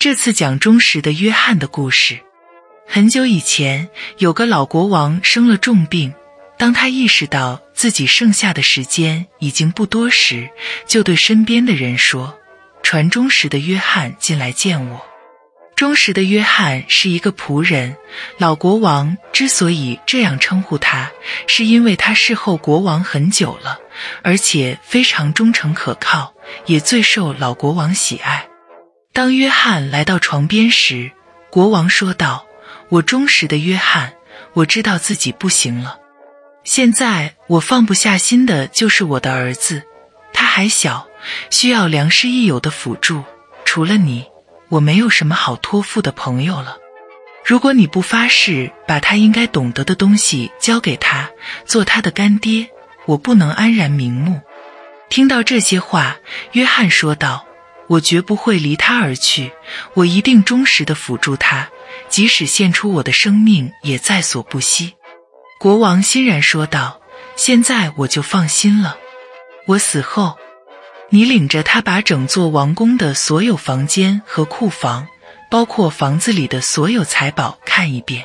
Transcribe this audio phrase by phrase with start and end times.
[0.00, 2.20] 这次讲忠实的约翰的故事。
[2.88, 6.14] 很久以前，有个老国王生了重病。
[6.56, 10.48] 当他意识到自己剩下的时间已经不多时，
[10.86, 12.38] 就对身边的人说
[12.82, 15.04] ：“传忠实的约翰进来见我。”
[15.76, 17.94] 忠实的约翰是一个仆人。
[18.38, 21.10] 老国王之所以这样称呼他，
[21.46, 23.78] 是因为他侍候国王很久了，
[24.22, 26.32] 而且非常忠诚可靠，
[26.64, 28.46] 也最受老国王喜爱。
[29.12, 31.10] 当约翰来到床边时，
[31.50, 32.46] 国王说道
[32.90, 34.14] ：“我忠实的约翰，
[34.52, 35.98] 我知道自己不行了。
[36.62, 39.82] 现在我放不下心的就是我的儿子，
[40.32, 41.08] 他还小，
[41.50, 43.24] 需要良师益友的辅助。
[43.64, 44.26] 除了你，
[44.68, 46.76] 我没有什么好托付的朋友了。
[47.44, 51.30] 如果你不发誓把他应该懂得的东西交给他，
[51.66, 52.70] 做他的干爹，
[53.06, 54.40] 我不能安然瞑目。”
[55.10, 56.18] 听到这些话，
[56.52, 57.46] 约翰说道。
[57.90, 59.50] 我绝不会离他而去，
[59.94, 61.70] 我一定忠实的辅助他，
[62.08, 64.94] 即使献出我的生命也在所不惜。
[65.58, 67.00] 国王欣然说道
[67.34, 68.96] ：“现在我就放心了。
[69.66, 70.38] 我死后，
[71.08, 75.08] 你领着他把整座王宫的所有房间和库房，
[75.50, 78.24] 包括房子里的所有财宝看一遍。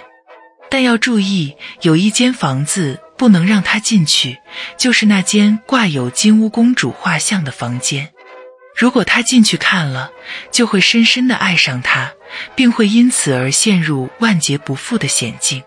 [0.70, 4.38] 但要注意，有一间房子不能让他进去，
[4.78, 8.12] 就是那间挂有金乌公主画像的房间。”
[8.76, 10.12] 如果他进去看了，
[10.52, 12.14] 就会深深的爱上他，
[12.56, 15.64] 并会因此而陷入万劫不复的险境。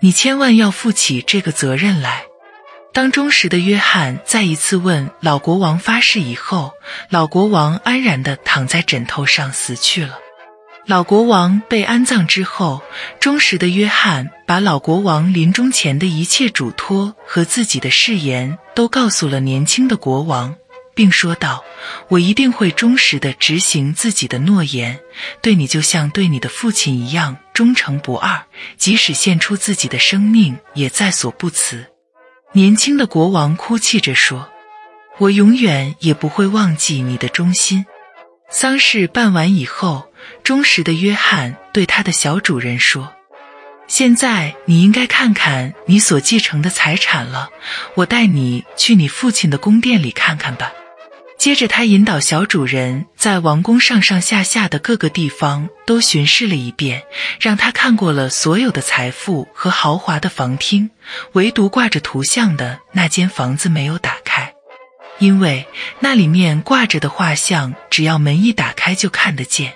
[0.00, 2.24] 你千万要负起这个责任来。
[2.92, 6.72] 当忠实的约翰再一次问老国王发誓以后，
[7.10, 10.18] 老国王安然的躺在枕头上死去了。
[10.86, 12.80] 老国王被安葬之后，
[13.18, 20.54] 忠实的约翰把老国王临终前的一切嘱托和自己的誓言都告诉了年轻的国王。
[20.96, 21.62] 并说道
[22.08, 24.98] ：“我一定会忠实的执行自己的诺言，
[25.42, 28.46] 对你就像对你的父亲一样忠诚不二，
[28.78, 31.92] 即使献出自己的生命也在所不辞。”
[32.54, 34.48] 年轻的国王哭泣着说
[35.20, 37.84] ：“我永远也不会忘记你的忠心。”
[38.48, 40.10] 丧事办完以后，
[40.42, 43.12] 忠实的约翰对他的小主人说。
[43.88, 47.50] 现在你应该看看你所继承的财产了，
[47.94, 50.72] 我带你去你父亲的宫殿里看看吧。
[51.38, 57.04] 接着，他引导小主人在王宫上上下下的各个地方都巡视了一遍，
[57.40, 60.90] 让他看过了所有的财富和豪华的房厅，
[61.32, 64.54] 唯独挂着图像的那间房子没有打开，
[65.18, 65.66] 因为
[66.00, 69.74] 那里面挂着的画像，只要门一打开就看得见。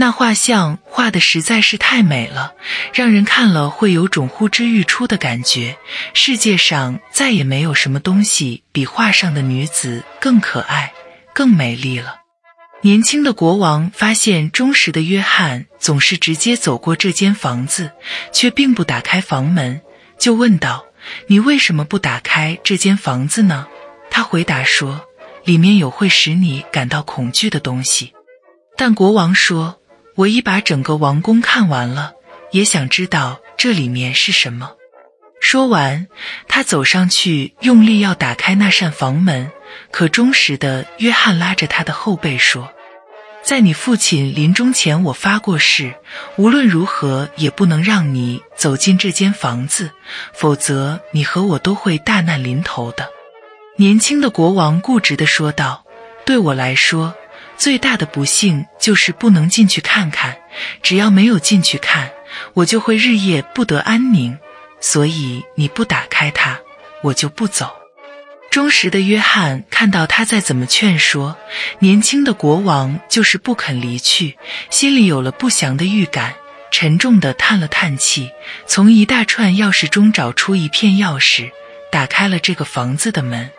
[0.00, 2.54] 那画像画的实在是太美了，
[2.94, 5.76] 让人看了会有种呼之欲出的感觉。
[6.14, 10.94] 世界上再也没有什么东西比画上的女子更可爱、
[11.34, 12.20] 更美丽了。
[12.80, 17.92] 年轻的国王发现忠实的约翰总是直接走过这间房子，
[18.32, 19.82] 却并不打开房门，
[20.18, 20.86] 就问道
[21.28, 23.66] ：“你为什么不打开这间房子呢？”
[24.10, 25.04] 他回答说
[25.44, 28.14] ：“里面有会使你感到恐惧的东西。”
[28.78, 29.76] 但国王说。
[30.20, 32.12] 我已把整个王宫看完了，
[32.50, 34.72] 也想知道这里面是什么。
[35.40, 36.08] 说完，
[36.46, 39.50] 他走上去，用力要打开那扇房门，
[39.90, 42.70] 可忠实的约翰拉着他的后背说
[43.42, 45.94] ：“在你父亲临终前，我发过誓，
[46.36, 49.90] 无论如何也不能让你走进这间房子，
[50.34, 53.08] 否则你和我都会大难临头的。”
[53.78, 55.86] 年轻的国王固执的说道
[56.26, 57.14] ：“对我来说。”
[57.60, 60.38] 最大的不幸就是不能进去看看，
[60.82, 62.10] 只要没有进去看，
[62.54, 64.38] 我就会日夜不得安宁。
[64.80, 66.58] 所以你不打开它，
[67.02, 67.70] 我就不走。
[68.50, 71.36] 忠实的约翰看到他再怎么劝说，
[71.80, 74.38] 年轻的国王就是不肯离去，
[74.70, 76.36] 心里有了不祥的预感，
[76.70, 78.30] 沉重的叹了叹气，
[78.66, 81.50] 从一大串钥匙中找出一片钥匙，
[81.92, 83.50] 打开了这个房子的门。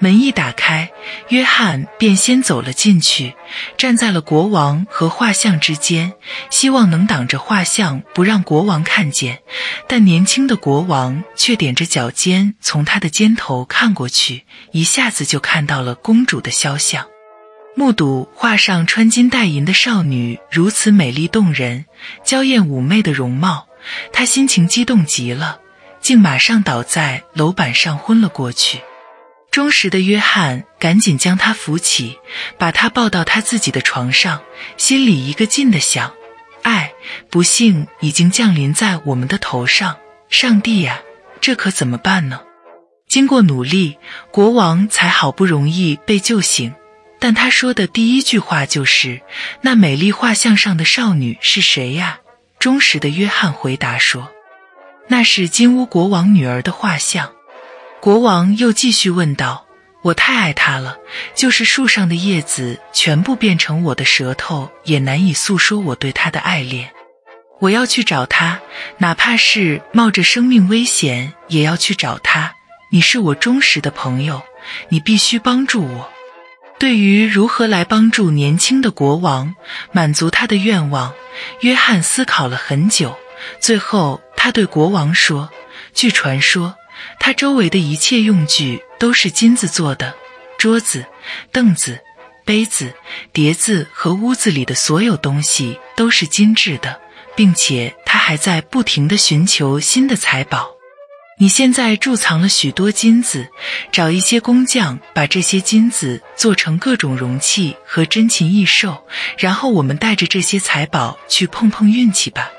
[0.00, 0.90] 门一打开，
[1.28, 3.34] 约翰便先走了进去，
[3.76, 6.14] 站在了国王和画像之间，
[6.50, 9.40] 希望能挡着画像，不让国王看见。
[9.86, 17.06] 但年轻的国王却踮着脚尖从他的肩头看过去，一下子就看到了公主的肖像。
[17.76, 21.84] 目睹画上穿金戴银的少女如此美丽动人、
[22.24, 23.68] 娇艳妩媚的容貌，
[24.12, 25.60] 他心情激动极了，
[26.00, 28.80] 竟马上倒在楼板上昏了过去。
[29.50, 32.18] 忠实的约翰赶紧将他扶起，
[32.56, 34.42] 把他抱到他自己的床上，
[34.76, 36.12] 心里一个劲的想：
[36.62, 36.92] 爱，
[37.30, 39.96] 不幸已经降临在我们的头上，
[40.28, 41.00] 上帝呀，
[41.40, 42.42] 这可怎么办呢？
[43.08, 43.98] 经过努力，
[44.30, 46.72] 国王才好不容易被救醒。
[47.18, 49.20] 但他说的第一句话就是
[49.60, 52.20] ：“那美丽画像上的少女是谁呀？”
[52.60, 54.30] 忠实的约翰回答说
[55.08, 57.32] ：“那是金乌国王女儿的画像。”
[58.00, 59.66] 国王又继续问道
[60.02, 60.96] ：“我太爱他了，
[61.34, 66.90] 就是树上的叶子全部变成我的舌头，也难以诉说我对他的爱恋。
[67.60, 68.58] 我要去找他，
[68.96, 72.54] 哪怕是冒着生命危险，也要去找他。
[72.90, 74.42] 你是我忠实的朋友，
[74.88, 76.10] 你必须帮助我。”
[76.80, 79.54] 对于如何来帮助年轻的国王
[79.92, 81.12] 满足他的愿望，
[81.60, 83.18] 约翰思考了很久。
[83.60, 85.50] 最后，他对国王说
[85.92, 86.76] ：“据传说，
[87.18, 90.14] 他周围的一切用具都是金子做的，
[90.58, 91.04] 桌子、
[91.52, 92.00] 凳子、
[92.44, 92.94] 杯子、
[93.32, 97.00] 碟子和屋子里的所有东西都是精致的，
[97.36, 100.70] 并且他还在不停地寻求新的财宝。”
[101.40, 103.48] 你现在贮藏了许多金子，
[103.90, 109.06] 找一些工匠把这些金子做成各种容器和珍禽异兽，
[109.38, 112.50] 然后我们带着这些财宝去碰碰运气吧。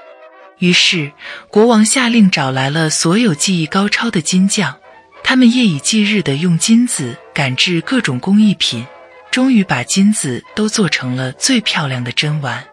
[0.61, 1.11] 于是
[1.49, 4.77] 国王下令找来了所有技艺高超的金匠，
[5.23, 8.85] 他们夜以继日地用金子赶制各种工艺品，
[9.31, 12.67] 终于把金子都做成了最漂亮的珍玩。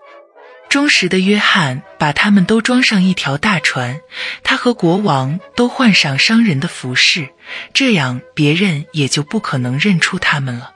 [0.68, 3.98] 忠实的约翰把他们都装上一条大船，
[4.44, 7.30] 他和国王都换上商人的服饰，
[7.72, 10.72] 这样别人也就不可能认出他们了。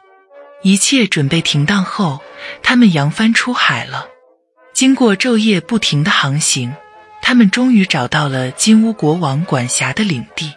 [0.63, 2.23] 一切准备停当后，
[2.63, 4.07] 他们扬帆出海了。
[4.73, 6.75] 经过昼夜不停的航行，
[7.23, 10.53] 他们终于找到了金乌国王管辖的领地。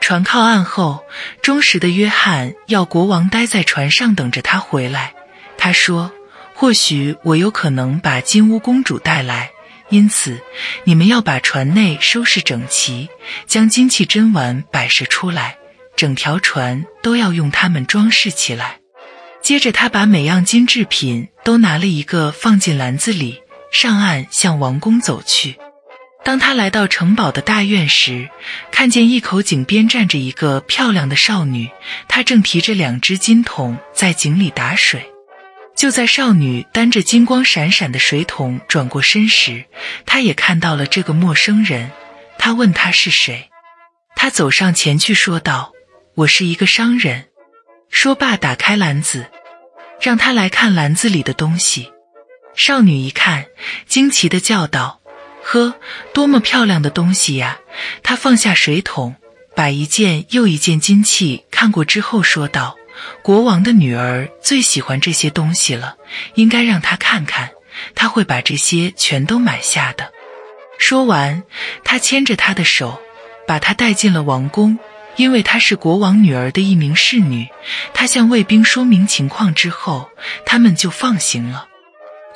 [0.00, 1.04] 船靠岸后，
[1.42, 5.14] 忠实的约翰要国王待在船上等着他回来。
[5.56, 6.10] 他说。
[6.52, 9.50] 或许我有可能把金乌公主带来，
[9.88, 10.42] 因此
[10.84, 13.08] 你们要把船内收拾整齐，
[13.46, 15.56] 将金器珍玩摆设出来，
[15.96, 18.80] 整条船都要用它们装饰起来。
[19.40, 23.40] 接着，他把每样金制品都拿了一个放进篮子里，
[23.72, 25.56] 上岸向王宫走去。
[26.22, 28.28] 当他来到城堡的大院时，
[28.70, 31.70] 看见一口井边站着一个漂亮的少女，
[32.08, 35.12] 她正提着两只金桶在井里打水。
[35.74, 39.64] 就在少女担着金光闪闪的水桶转过身时，
[40.04, 41.90] 他也看到了这个陌生人。
[42.36, 43.48] 他问他是谁，
[44.14, 45.72] 他走上前去说道
[46.16, 47.28] ：“我是一个商人。”
[47.88, 49.30] 说罢，打开篮子，
[50.02, 51.90] 让他来看篮子里的东西。
[52.54, 53.46] 少女一看，
[53.86, 54.99] 惊奇的叫道
[55.42, 55.74] ：“呵，
[56.12, 57.58] 多么漂亮的东西呀！”
[58.02, 59.16] 她放下水桶，
[59.54, 62.76] 把一件又一件金器看过之后，说道。
[63.22, 65.96] 国王的女儿最喜欢这些东西了，
[66.34, 67.50] 应该让她看看，
[67.94, 70.12] 她会把这些全都买下的。
[70.78, 71.42] 说完，
[71.82, 73.00] 他牵着她的手，
[73.46, 74.78] 把她带进了王宫。
[75.16, 77.48] 因为她是国王女儿的一名侍女，
[77.94, 80.10] 她向卫兵说明情况之后，
[80.44, 81.66] 他们就放行了。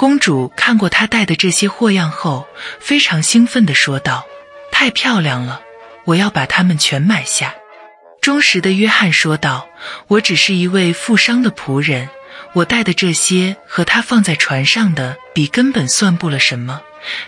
[0.04, 2.46] 公主看过他带的这些货样后，
[2.78, 4.26] 非常兴奋地说道
[4.70, 5.62] ：“太漂亮了，
[6.04, 7.54] 我要把它们全买下。”
[8.20, 9.66] 忠实的约翰说道
[10.08, 12.10] ：“我只是一位富商的仆人，
[12.52, 16.82] 我带的这些和他放在船上的比根本算不了什么。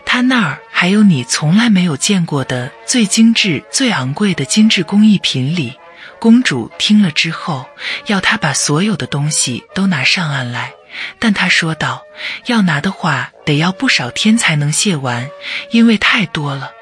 [0.04, 5.78] 他那儿还有你从来没有见过的最精致、最昂贵的精致工艺品里。”
[6.20, 7.64] 公主听了之后，
[8.04, 10.72] 要他把所有的东西都拿上岸来，
[11.18, 12.02] 但他说道
[12.46, 15.30] ：“要拿的话，得要不少天才能卸完，
[15.70, 16.72] 因为太多了。”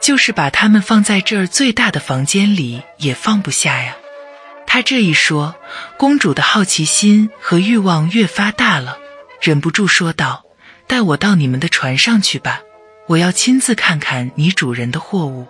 [0.00, 3.96] 就是把它们放在这儿最大的房间里也放不下呀。
[4.66, 5.56] 他这一说，
[5.98, 8.98] 公主的好奇心和欲望越发大了，
[9.42, 10.44] 忍不住说道
[10.88, 12.62] ：“带我到你们的船上去吧，
[13.08, 15.46] 我要亲自看看你主人的货物。”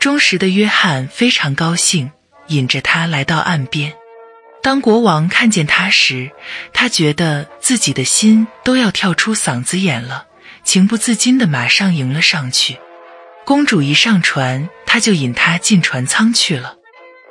[0.00, 2.10] 忠实的约翰非常高兴，
[2.48, 3.92] 引着他来到岸边。
[4.62, 6.30] 当国王看见他时，
[6.72, 10.26] 他觉得自己的心都要跳出嗓子眼了，
[10.64, 12.78] 情不自禁地马上迎了上去。
[13.44, 16.74] 公主一上船，他就引她进船舱去了。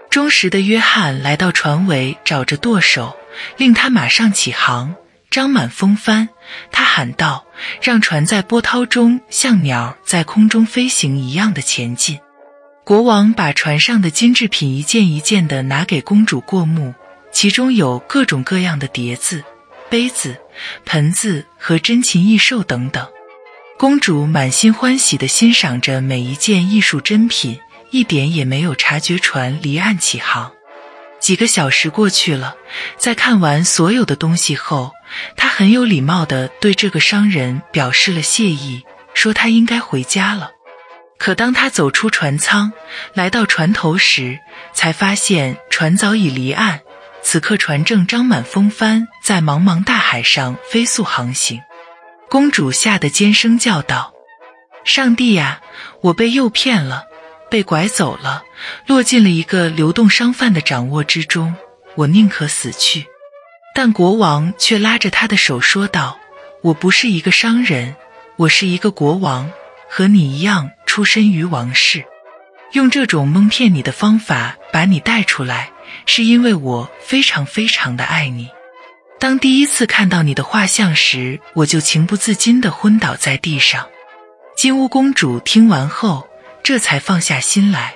[0.09, 3.15] 忠实的约翰来到船尾，找着舵手，
[3.57, 4.95] 令他马上起航，
[5.29, 6.29] 张满风帆。
[6.71, 7.45] 他喊道
[7.83, 12.19] ：“让船在波涛中像鸟在空中飞行一样的前进。”
[12.83, 16.95] 国王把船上的金制品一件一件的拿给公主过目，
[17.37, 19.43] 其中有各种各样的碟子、
[19.91, 20.37] 杯子、
[20.85, 23.07] 盆子和珍禽异兽等等。
[23.77, 27.59] 公主满心欢喜地欣赏着每一件艺术珍品，
[27.91, 30.51] 一点也没有察觉船离岸起航。
[31.19, 32.55] 几个小时过去了，
[32.97, 34.93] 在看完所有的东西后，
[35.35, 40.53] 她很有礼貌地对这个商人表示了谢意，说他应该回家了。
[41.19, 42.73] 可当他走出船舱，
[43.13, 44.39] 来到船头时，
[44.73, 46.81] 才发现船早已离岸。
[47.29, 51.61] 此刻船正张满风帆，在茫茫大海上飞速航行。
[52.29, 54.13] 公主吓得尖声叫道
[54.85, 55.59] ：“上帝呀！
[55.99, 57.03] 我被诱骗了，
[57.51, 58.43] 被拐走了，
[58.85, 61.53] 落进了一个流动商贩的掌握之中。
[61.95, 63.07] 我宁可死去。”
[63.75, 66.17] 但国王却拉着他的手说道
[66.63, 67.97] ：“我不是一个商人，
[68.37, 69.51] 我是一个国王，
[69.89, 72.05] 和你一样出身于王室。
[72.71, 75.71] 用这种蒙骗你的方法把你带出来，
[76.07, 78.49] 是因为我非常非常的爱你。
[79.19, 83.87] 当第一次看到你的画像时，我就情不自禁地昏倒在地上。”
[84.57, 86.27] 金乌公主听完后，
[86.63, 87.93] 这才放下心来。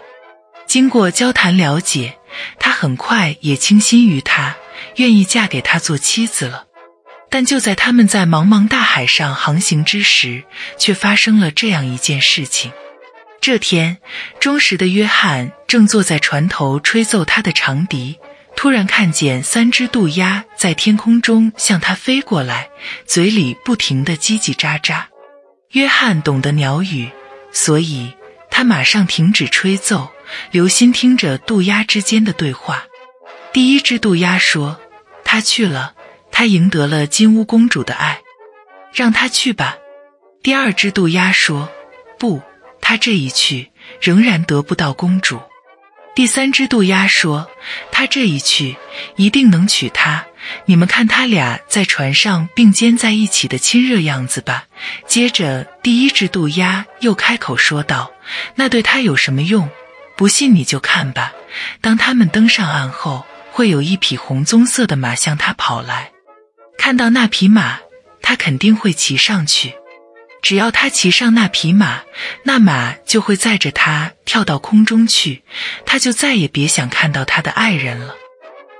[0.67, 2.17] 经过交谈了解，
[2.59, 4.55] 她很快也倾心于他。
[4.97, 6.65] 愿意嫁给他做妻子了，
[7.29, 10.43] 但就在他们在茫茫大海上航行之时，
[10.77, 12.71] 却发生了这样一件事情。
[13.41, 13.97] 这天，
[14.39, 18.19] 忠实的约翰正坐在船头吹奏他的长笛，
[18.55, 22.69] 突然看见三只渡鸦在天空中向他飞过来，
[23.07, 25.05] 嘴里不停地叽叽喳喳。
[25.71, 27.09] 约翰懂得鸟语，
[27.51, 28.13] 所以
[28.51, 30.11] 他马上停止吹奏，
[30.51, 32.83] 留心听着渡鸦之间的对话。
[33.51, 34.79] 第一只渡鸦说
[35.25, 35.95] ：“他去了，
[36.31, 38.21] 他赢得了金乌公主的爱，
[38.93, 39.77] 让他去吧。”
[40.43, 41.69] 第二只渡鸦说
[42.19, 42.41] ：“不，
[42.91, 43.71] 他这一去
[44.01, 45.39] 仍然得不到公主。”
[46.13, 47.49] 第三只渡鸦说
[47.89, 48.75] ：“他这一去
[49.15, 50.25] 一定能娶她。
[50.65, 54.65] 你们看他俩在船上并肩在一起的亲热样子吧。”
[55.07, 58.11] 接着，第一只渡鸦又开口说道
[58.55, 59.69] ：“那对他有什么用？
[60.17, 61.31] 不信你就看吧。
[61.79, 66.11] 当他们登上岸后。”会有一匹红棕色的马向他跑来，
[66.77, 67.79] 看到那匹马，
[68.21, 69.75] 他肯定会骑上去。
[70.41, 72.01] 只要他骑上那匹马，
[72.43, 75.43] 那马就会载着他跳到空中去，
[75.85, 78.15] 他就再也别想看到他的爱人了。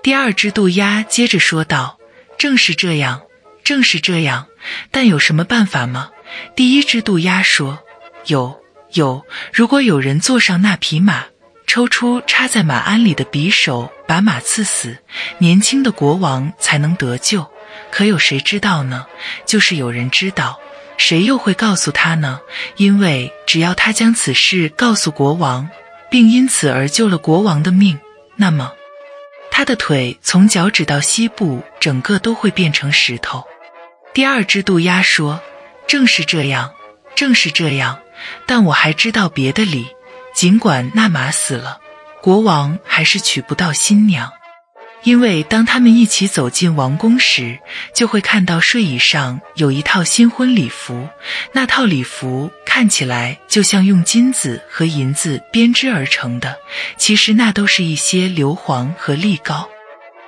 [0.04, 2.00] 第二只渡鸦接着说道
[2.38, 3.22] ：“正是这样，
[3.64, 4.48] 正是这样，
[4.90, 6.10] 但有什么办法吗？”
[6.56, 7.80] 第一只渡鸦说
[8.26, 8.62] ：“有，
[8.94, 11.26] 有，如果有人坐上那匹马。”
[11.68, 14.98] 抽出插在马鞍里的匕首，把马刺死，
[15.38, 17.50] 年轻的国王才能得救。
[17.92, 19.06] 可有谁知道呢？
[19.46, 20.60] 就是有人知道，
[21.04, 22.40] 谁又会告诉他呢？
[22.78, 25.68] 因为只要他将此事告诉国王，
[26.12, 28.00] 并因此而救了国王的命，
[28.36, 28.72] 那么
[29.50, 33.44] 他的腿从脚趾到膝部，整个都会变成石头。
[34.14, 35.42] 第二只渡鸦说
[35.88, 36.72] ：“正是这样，
[37.16, 38.00] 正是这样，
[38.46, 39.88] 但我还知道别的理。”
[40.36, 41.80] 尽管那马死了，
[42.22, 44.32] 国王还是娶不到新娘，
[45.04, 47.60] 因为当他们一起走进王宫时，
[47.96, 51.10] 就会看到睡椅上有一套新婚礼服。
[51.54, 56.58] 那套礼服看起来就像用金子和银子编织而成的，
[56.98, 59.70] 其实那都是一些硫磺和栗膏。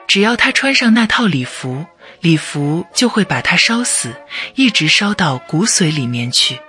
[0.08, 1.86] 只要他穿上那套礼服，
[2.20, 4.16] 礼服就会把他烧死，
[4.56, 6.60] 一直烧到骨髓里面去。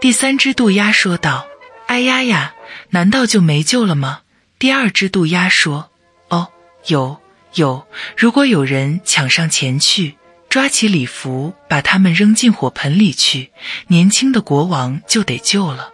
[0.00, 1.46] 第三只渡鸦说道
[1.86, 2.54] ：“哎呀呀！”
[2.90, 4.20] 难道就没救了吗？
[4.58, 5.90] 第二只渡鸦说
[6.28, 6.48] ：“哦，
[6.86, 7.18] 有
[7.56, 7.86] 有，
[8.16, 10.14] 如果有人抢上前去，
[10.48, 13.50] 抓起礼服，把他们扔进火盆里去，
[13.88, 15.90] 年轻的国王就得救了。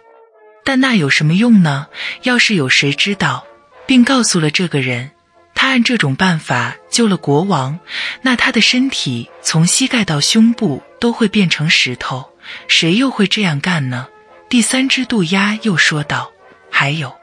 [0.63, 1.87] 但那有什么用呢？
[2.21, 3.45] 要是有谁知道，
[3.85, 5.11] 并告诉了这个人，
[5.55, 7.79] 他按这种办法救了国王，
[8.21, 12.29] 那他的身体从膝盖到胸部都会变成石头。
[12.67, 14.07] 谁又会这样干呢？”
[14.49, 16.31] 第三只渡鸦又说道。
[16.69, 17.15] 还有，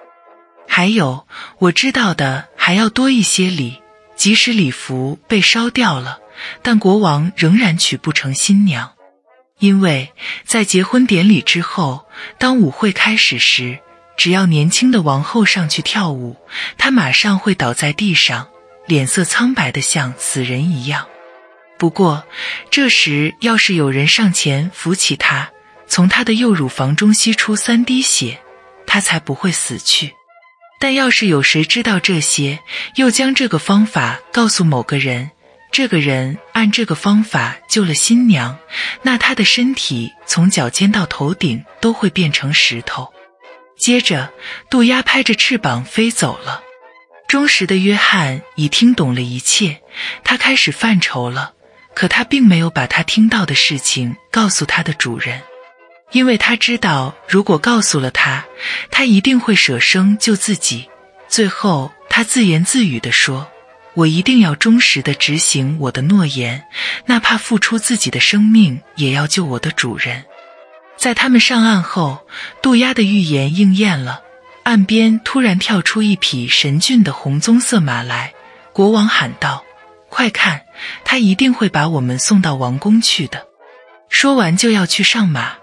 [0.67, 1.27] 还有，
[1.59, 3.81] 我知道的还要多一些礼。
[4.21, 6.19] 即使礼服被烧掉了，
[6.61, 8.93] 但国王仍然娶不成新娘，
[9.61, 10.13] 因为
[10.45, 12.05] 在结婚典礼之后，
[12.39, 13.79] 当舞会开始时，
[14.19, 16.37] 只要年轻的王后上去跳舞，
[16.77, 18.47] 她马上会倒在地上，
[18.87, 21.07] 脸色苍白的像死人一样。
[21.79, 22.23] 不过，
[22.71, 25.51] 这时要是有人上前扶起她，
[25.89, 28.39] 从她的右乳房中吸出三滴血。
[28.87, 30.13] 他才不会死去，
[30.81, 32.59] 但要是有谁知道这些，
[32.97, 35.31] 又将这个方法告诉某个人，
[35.71, 38.59] 这个人按这个方法救了新娘，
[39.03, 43.13] 那他的身体从脚尖到头顶都会变成石头。
[43.77, 44.33] 接着，
[44.71, 46.63] 渡鸦拍着翅膀飞走了。
[47.29, 49.83] 忠实的约翰已听懂了一切，
[50.25, 51.53] 他开始犯愁了，
[51.95, 55.43] 可他并没有把他听到的事情告诉他的主人。
[56.13, 58.45] 因为他知道，如果告诉了他，
[58.91, 60.89] 他一定会舍生救自己。
[61.29, 63.49] 最后，他自言自语地说
[63.95, 66.65] ：“我一定要忠实地执行我的诺言，
[67.07, 70.25] 哪怕付出自己的生命，也要救我的主人。”
[70.99, 72.27] 在他们上岸后，
[72.61, 74.23] 渡鸦的预言应验了。
[74.65, 78.35] 岸边突然跳出一匹神骏的红棕色马来，
[78.73, 79.65] 国王喊道
[80.11, 80.63] ：“快看，
[81.05, 83.47] 他一定会把我们送到王宫去的。”
[84.11, 85.60] 说完就要去上马。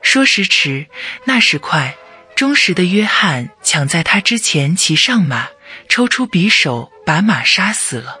[0.00, 0.86] 说时迟，
[1.24, 1.96] 那时快，
[2.34, 5.48] 忠实的约翰抢在他之前骑上马，
[5.88, 8.18] 抽出匕首把马杀死了。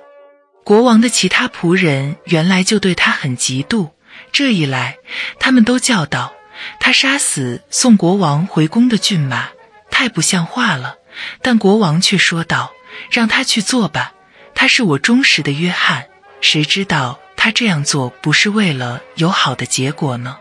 [0.64, 3.92] 国王的其他仆人原来就对他很嫉妒，
[4.32, 4.98] 这一来，
[5.40, 6.34] 他们都叫道
[6.78, 9.48] ：“他杀死送国王回宫的骏马，
[9.90, 10.96] 太不像话了。”
[11.40, 12.72] 但国王却说道
[13.10, 14.12] ：“让他去做吧，
[14.54, 16.06] 他是我忠实的约翰。
[16.40, 20.36] 谁知道他这样做不是为了有好的结果呢？”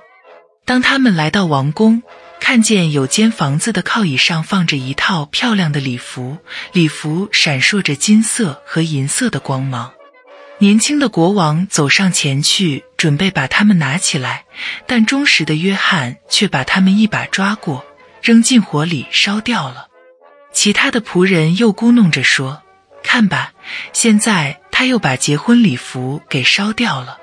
[0.67, 2.03] 当他们来到王宫，
[2.41, 6.39] 看见有间房子的靠椅上放着一套漂亮的礼服，
[6.73, 9.93] 礼服闪烁着金色和银色的光芒。
[10.57, 14.43] 年轻的国王走上前去，准备把他们拿起来，
[14.85, 17.85] 但忠实的约翰却把他们一把抓过，
[18.21, 19.87] 扔进火里烧掉了。
[20.51, 22.61] 其他的仆人又咕哝着说
[23.03, 23.53] ：“看吧，
[23.93, 27.19] 现在他又把结婚礼服给烧掉了。”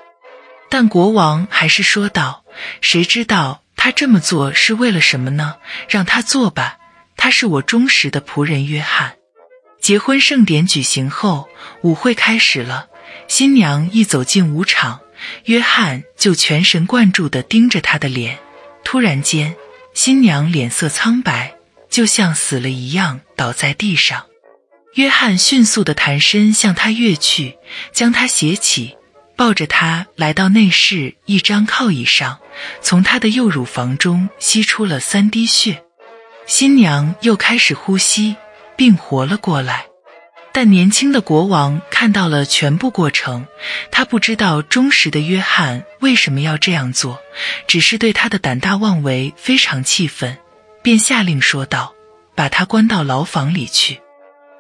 [0.70, 2.43] 但国王还是说道
[2.80, 5.56] ：“谁知道他这么做是为了什么呢？
[5.88, 6.78] 让他做吧，
[7.16, 9.16] 他是我忠实的仆人约翰。”
[9.80, 11.48] 结婚盛典举行后，
[11.82, 12.88] 舞会开始了。
[13.28, 15.00] 新娘一走进舞场，
[15.44, 18.38] 约翰就全神贯注地盯着她的脸。
[18.82, 19.56] 突然间，
[19.92, 21.56] 新娘脸色苍白，
[21.90, 24.26] 就像死了一样倒在地上。
[24.94, 27.58] 约翰迅速地弹身向她跃去，
[27.92, 28.96] 将她携起，
[29.36, 32.38] 抱着他来到内室一张靠椅上，
[32.80, 35.82] 从他的右乳房中吸出了三滴血。
[36.46, 38.36] 新娘又开始呼吸，
[38.76, 39.86] 并活了过来。
[40.52, 43.48] 但年轻的国王看到了全部过程，
[43.90, 47.18] 他不知道忠实的约翰为什么要这样做，
[47.66, 50.38] 只是对他的胆大妄为非常气愤，
[50.80, 51.92] 便下令说道
[52.36, 54.00] ：“把他关到牢房里去。”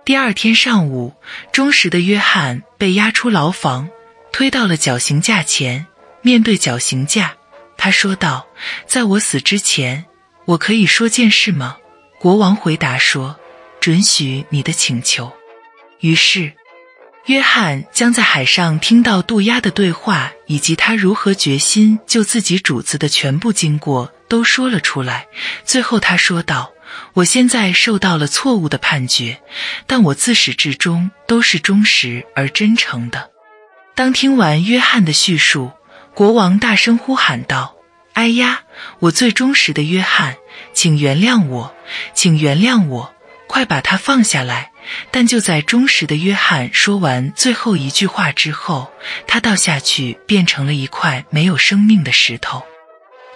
[0.04, 1.14] 第二天上午，
[1.52, 3.88] 忠实的约翰被押出牢房，
[4.34, 5.86] 推到了绞刑架前。
[6.20, 7.36] 面对绞刑架，
[7.76, 8.48] 他说道
[8.84, 10.06] ：“在我死之前，
[10.44, 11.76] 我可以说件事吗？”
[12.18, 13.38] 国王回答说
[13.78, 15.32] ：“准许你的请求。”
[16.00, 16.52] 于是，
[17.26, 25.28] 约翰将在海上听到渡鸦的对话，以及他如何决心救自己主子的全部经过都说了出来。
[25.64, 26.72] 最后，他说道
[27.14, 29.40] ：“我现在受到了错误的判决，
[29.86, 33.30] 但我自始至终都是忠实而真诚的。”
[33.94, 35.70] 当听完约翰的叙述，
[36.14, 37.76] 国王大声呼喊道
[38.14, 38.62] ：“哎呀，
[38.98, 40.36] 我最忠实的约翰，
[40.72, 41.74] 请原谅我，
[42.12, 43.14] 请原谅我，
[43.46, 44.72] 快把他放下来！”
[45.10, 48.90] 但就在忠实的约翰说完最后一句话之后，
[49.26, 52.64] 他倒下去，变成了一块没有生命的石头。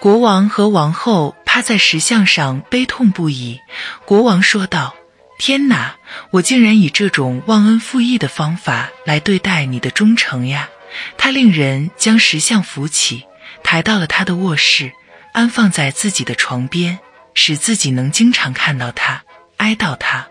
[0.01, 3.61] 国王和王后趴在石像上，悲痛不已。
[4.05, 4.95] 国王说道
[5.39, 5.97] ：“天哪，
[6.33, 10.69] 我竟然以这种忘恩负义的方法来对待你的忠诚呀！”
[11.17, 13.25] 他令人将石像扶起，
[13.63, 14.93] 抬到了他的卧室，
[15.33, 16.99] 安放在自己的床边，
[17.35, 19.23] 使自己能经常看到他，
[19.59, 20.27] 哀悼他。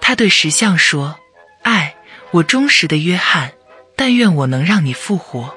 [0.00, 1.20] 他对石像说
[1.62, 1.94] ：“爱
[2.32, 3.52] 我忠实的约翰，
[3.94, 5.54] 但愿我能让你复活。”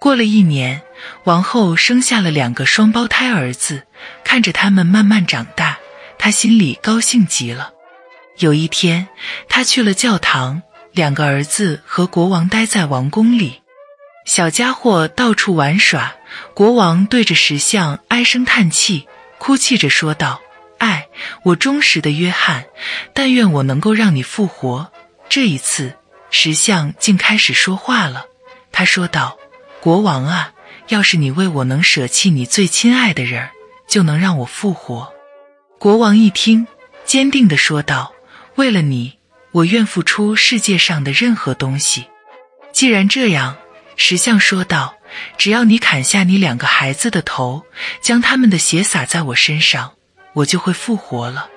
[0.00, 0.82] 过了一年，
[1.24, 3.82] 王后生下了两个双胞胎儿子，
[4.22, 5.78] 看着他们慢慢长大，
[6.18, 7.73] 她心里高兴极了。
[8.38, 9.08] 有一天，
[9.48, 13.62] 他去了教堂，两个儿子和国王待在王宫里，
[14.24, 16.14] 小家伙到处玩耍。
[16.52, 19.06] 国王对着石像唉声叹气，
[19.38, 20.40] 哭泣着说道。
[20.78, 21.06] 爱
[21.44, 22.66] 我忠实的约翰，
[23.12, 24.90] 但愿我能够让你复活。
[25.28, 25.94] 这一次，
[26.30, 28.26] 石像竟开始说话了。
[28.72, 29.38] 他说道
[29.80, 30.52] ：“国王啊，
[30.88, 33.50] 要是你为我能舍弃你最亲爱的人，
[33.86, 35.14] 就能让我复活。”
[35.78, 36.66] 国王一听，
[37.04, 38.12] 坚定地说道
[38.56, 39.18] ：“为了你，
[39.52, 42.06] 我愿付出世界上的任何东西。”
[42.72, 43.56] 既然这样，
[43.96, 44.96] 石像说道
[45.38, 47.64] ：“只要你砍下你两个孩子的头，
[48.00, 49.92] 将他们的血洒在我身上。”
[50.34, 51.48] 我就会复活了。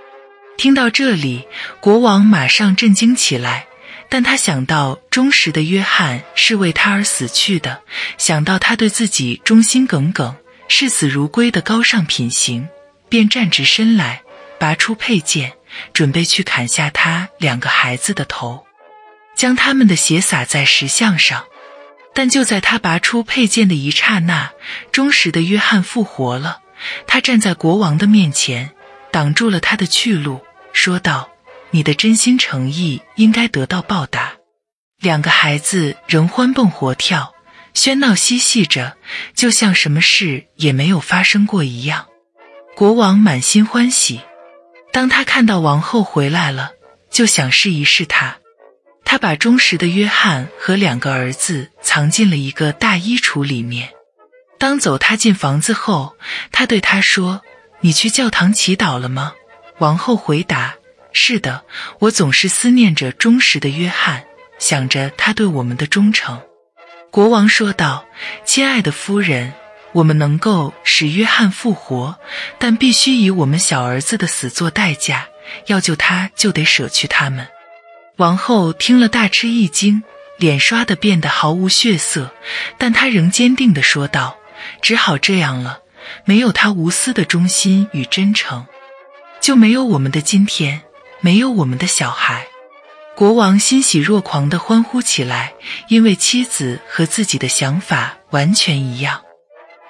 [0.55, 1.47] 听到这里，
[1.81, 3.65] 国王马上震惊起来。
[4.09, 7.81] 但他想到忠实的约翰是为他而死去的，
[8.17, 10.33] 想到他对自己忠心耿耿、
[10.69, 12.69] 视死如归的高尚品行，
[13.09, 14.21] 便站直身来，
[14.57, 15.56] 拔出佩剑，
[15.93, 18.65] 准备去砍下他两个孩子的头，
[19.35, 21.45] 将他们的血洒在石像上。
[22.13, 24.51] 但就在他拔出佩剑的一刹那，
[24.91, 26.61] 忠实的约翰复活了。
[27.05, 28.71] 他站在国王的面前，
[29.11, 30.41] 挡住了他的去路，
[30.73, 31.29] 说道
[31.69, 34.33] ：“你的真心诚意应该得到报答。”
[34.99, 37.35] 两个孩子仍欢蹦活跳，
[37.75, 38.97] 喧闹嬉戏着，
[39.35, 42.07] 就像什么事也没有发生过一样。
[42.75, 44.21] 国王满心欢喜。
[44.97, 46.71] 当他看到王后回来了，
[47.11, 48.39] 就想试一试她。
[49.05, 53.89] 他把忠实的约翰和两个儿子藏进了一个大衣橱里面。
[54.57, 56.17] 当走他进房子后，
[56.51, 57.43] 他对他说
[57.81, 59.33] ：“你去教堂祈祷了吗？”
[59.77, 60.73] 王后回答
[61.13, 61.63] ：“是的，
[61.99, 64.23] 我总是思念着忠实的约翰，
[64.57, 66.41] 想着他对我们的忠诚。”
[67.13, 68.07] 国王说道
[68.43, 69.53] ：“亲爱的夫人，
[69.93, 72.17] 我们能够使约翰复活，
[72.59, 75.27] 但必须以我们小儿子的死做代价。
[75.67, 77.47] 要救他，就得舍去他们。”
[78.17, 80.03] 王后听了大吃一惊，
[80.37, 82.33] 脸刷的变得毫无血色，
[82.77, 84.37] 但她仍坚定地说道
[84.81, 85.79] ：“只好这样了。
[86.25, 88.65] 没有他无私的忠心与真诚，
[89.39, 90.81] 就没有我们的今天，
[91.21, 92.47] 没有我们的小孩。”
[93.15, 95.53] 国王欣喜若狂地欢呼起来，
[95.87, 99.21] 因为妻子和自己的想法完全一样。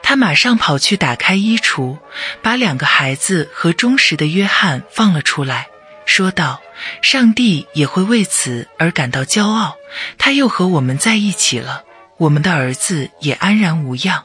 [0.09, 1.97] 他马上跑去打开衣橱，
[2.41, 5.67] 把两个孩子和忠实的约翰放了出来。
[6.05, 6.61] 说道
[7.03, 9.75] ：“上帝也会为此而感到骄傲，
[10.17, 11.83] 他又和我们在一起了，
[12.15, 14.23] 我们的儿子也安然无恙。”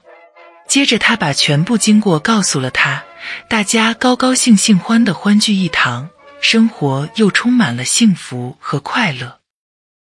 [0.68, 3.02] 接着，他把全部经过告诉了他，
[3.48, 9.41] 大家高高兴兴欢的欢聚一堂，生活又充满了幸福和快乐。